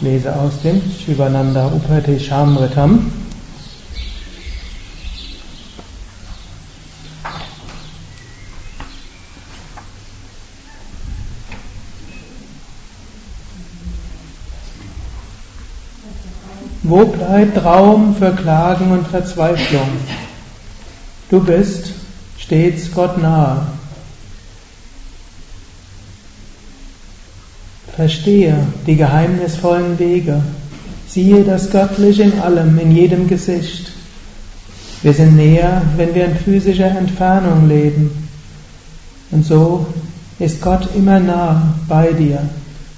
[0.00, 3.12] Ich lese aus dem Shivananda Upati Shamritam.
[16.82, 19.82] Wo bleibt Raum für Klagen und Verzweiflung?
[21.28, 21.92] Du bist
[22.38, 23.66] stets Gott nahe.
[28.00, 28.56] Verstehe
[28.86, 30.40] die geheimnisvollen Wege.
[31.06, 33.92] Siehe das Göttliche in allem, in jedem Gesicht.
[35.02, 38.26] Wir sind näher, wenn wir in physischer Entfernung leben.
[39.30, 39.84] Und so
[40.38, 42.38] ist Gott immer nah bei dir.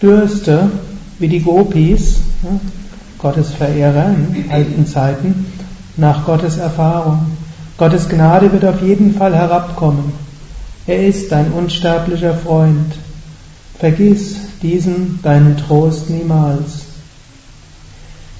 [0.00, 0.70] Dürste,
[1.18, 2.20] wie die Gopis,
[3.18, 5.46] Gottes Verehrer in alten Zeiten,
[5.96, 7.18] nach Gottes Erfahrung.
[7.78, 10.12] Gottes Gnade wird auf jeden Fall herabkommen.
[10.86, 12.94] Er ist dein unsterblicher Freund.
[13.76, 16.84] Vergiss diesen deinen Trost niemals.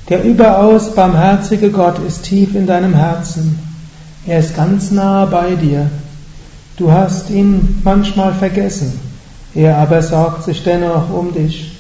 [0.09, 3.59] Der überaus barmherzige Gott ist tief in deinem Herzen.
[4.27, 5.91] Er ist ganz nahe bei dir.
[6.77, 8.99] Du hast ihn manchmal vergessen,
[9.55, 11.79] er aber sorgt sich dennoch um dich.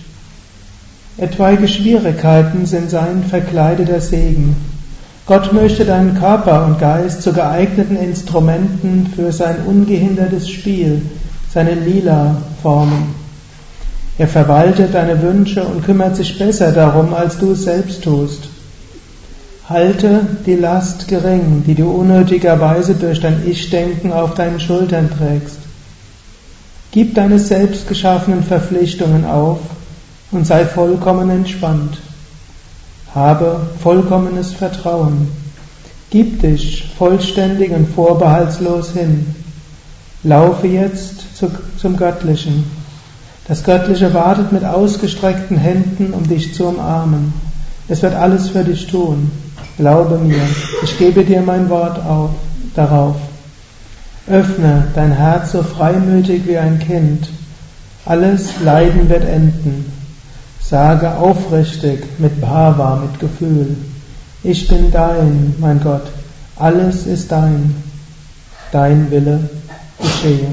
[1.16, 4.56] Etwaige Schwierigkeiten sind sein verkleideter Segen.
[5.26, 11.02] Gott möchte deinen Körper und Geist zu geeigneten Instrumenten für sein ungehindertes Spiel,
[11.52, 13.23] seine Lila formen.
[14.16, 18.48] Er verwaltet deine Wünsche und kümmert sich besser darum, als du es selbst tust.
[19.68, 25.58] Halte die Last gering, die du unnötigerweise durch dein Ich-Denken auf deinen Schultern trägst.
[26.92, 29.58] Gib deine selbstgeschaffenen Verpflichtungen auf
[30.30, 31.98] und sei vollkommen entspannt.
[33.12, 35.28] Habe vollkommenes Vertrauen.
[36.10, 39.34] Gib dich vollständig und vorbehaltslos hin.
[40.22, 41.24] Laufe jetzt
[41.78, 42.83] zum Göttlichen
[43.46, 47.34] das Göttliche wartet mit ausgestreckten Händen, um dich zu umarmen.
[47.88, 49.30] Es wird alles für dich tun.
[49.76, 50.40] Glaube mir,
[50.82, 52.30] ich gebe dir mein Wort auf,
[52.74, 53.16] darauf.
[54.26, 57.28] Öffne dein Herz so freimütig wie ein Kind.
[58.06, 59.92] Alles Leiden wird enden.
[60.60, 63.76] Sage aufrichtig, mit Bhava, mit Gefühl.
[64.42, 66.06] Ich bin dein, mein Gott.
[66.56, 67.74] Alles ist dein.
[68.72, 69.40] Dein Wille
[70.00, 70.48] geschehe.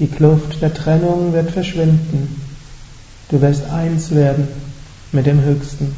[0.00, 2.40] Die Kluft der Trennung wird verschwinden.
[3.28, 4.48] Du wirst eins werden
[5.12, 5.94] mit dem Höchsten.